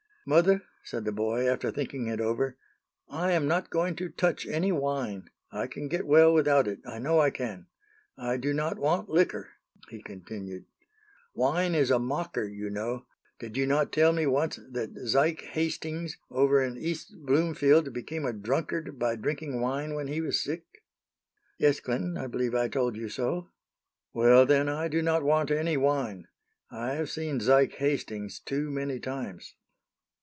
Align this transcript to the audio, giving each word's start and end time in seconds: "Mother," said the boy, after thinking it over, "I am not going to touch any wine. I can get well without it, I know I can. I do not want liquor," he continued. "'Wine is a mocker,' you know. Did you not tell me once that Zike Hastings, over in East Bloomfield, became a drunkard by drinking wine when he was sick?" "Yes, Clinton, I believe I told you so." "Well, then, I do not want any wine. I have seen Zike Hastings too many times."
"Mother," 0.23 0.61
said 0.83 1.03
the 1.05 1.11
boy, 1.11 1.47
after 1.47 1.71
thinking 1.71 2.05
it 2.05 2.21
over, 2.21 2.55
"I 3.09 3.31
am 3.31 3.47
not 3.47 3.71
going 3.71 3.95
to 3.95 4.07
touch 4.07 4.45
any 4.45 4.71
wine. 4.71 5.27
I 5.51 5.65
can 5.65 5.87
get 5.87 6.05
well 6.05 6.31
without 6.31 6.67
it, 6.67 6.79
I 6.85 6.99
know 6.99 7.19
I 7.19 7.31
can. 7.31 7.65
I 8.19 8.37
do 8.37 8.53
not 8.53 8.77
want 8.77 9.09
liquor," 9.09 9.49
he 9.89 9.99
continued. 10.03 10.65
"'Wine 11.33 11.73
is 11.73 11.89
a 11.89 11.97
mocker,' 11.97 12.45
you 12.47 12.69
know. 12.69 13.07
Did 13.39 13.57
you 13.57 13.65
not 13.65 13.91
tell 13.91 14.13
me 14.13 14.27
once 14.27 14.57
that 14.57 14.93
Zike 14.93 15.41
Hastings, 15.41 16.17
over 16.29 16.61
in 16.61 16.77
East 16.77 17.15
Bloomfield, 17.25 17.91
became 17.91 18.23
a 18.23 18.31
drunkard 18.31 18.99
by 18.99 19.15
drinking 19.15 19.59
wine 19.59 19.95
when 19.95 20.07
he 20.07 20.21
was 20.21 20.39
sick?" 20.39 20.83
"Yes, 21.57 21.79
Clinton, 21.79 22.15
I 22.15 22.27
believe 22.27 22.53
I 22.53 22.67
told 22.67 22.95
you 22.95 23.09
so." 23.09 23.49
"Well, 24.13 24.45
then, 24.45 24.69
I 24.69 24.87
do 24.87 25.01
not 25.01 25.23
want 25.23 25.49
any 25.49 25.77
wine. 25.77 26.27
I 26.69 26.91
have 26.93 27.09
seen 27.09 27.39
Zike 27.39 27.73
Hastings 27.77 28.39
too 28.39 28.69
many 28.69 28.99
times." 28.99 29.55